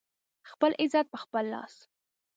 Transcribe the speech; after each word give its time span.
خپل 0.49 0.71
عزت 0.81 1.05
په 1.11 1.17
خپل 1.23 1.43
لاس 1.53 1.73